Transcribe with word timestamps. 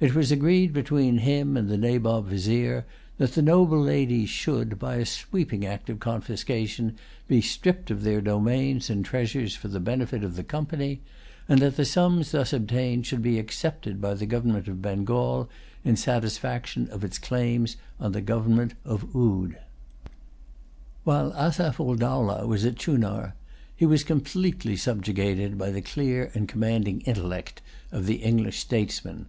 It 0.00 0.16
was 0.16 0.32
agreed 0.32 0.72
between 0.72 1.18
him 1.18 1.56
and 1.56 1.68
the 1.68 1.78
Nabob 1.78 2.26
Vizier 2.26 2.86
that 3.18 3.34
the 3.34 3.40
noble 3.40 3.80
ladies 3.80 4.28
should, 4.28 4.80
by 4.80 4.96
a 4.96 5.06
sweeping 5.06 5.64
act 5.64 5.88
of 5.88 6.00
confiscation, 6.00 6.96
be 7.28 7.40
stripped 7.40 7.88
of 7.88 8.02
their 8.02 8.20
domains 8.20 8.90
and 8.90 9.04
treasures 9.04 9.54
for 9.54 9.68
the 9.68 9.78
benefit 9.78 10.24
of 10.24 10.34
the 10.34 10.42
Company, 10.42 11.02
and 11.48 11.60
that 11.62 11.76
the 11.76 11.84
sums 11.84 12.32
thus 12.32 12.52
obtained 12.52 13.06
should 13.06 13.22
be 13.22 13.38
accepted 13.38 14.00
by 14.00 14.14
the 14.14 14.26
government 14.26 14.66
of 14.66 14.82
Bengal 14.82 15.48
in 15.84 15.94
satisfaction 15.94 16.88
of 16.88 17.04
its 17.04 17.16
claims 17.20 17.76
on 18.00 18.10
the 18.10 18.20
government 18.20 18.74
of 18.84 19.14
Oude. 19.14 19.56
While 21.04 21.32
Asaph 21.34 21.78
ul 21.78 21.94
Dowlah 21.94 22.44
was 22.44 22.64
at 22.64 22.74
Chunar, 22.74 23.34
he 23.76 23.86
was 23.86 24.02
completely 24.02 24.74
subjugated 24.74 25.56
by 25.56 25.70
the 25.70 25.80
clear 25.80 26.32
and 26.34 26.48
commanding 26.48 27.02
intellect 27.02 27.62
of 27.92 28.06
the 28.06 28.16
English 28.16 28.58
statesman. 28.58 29.26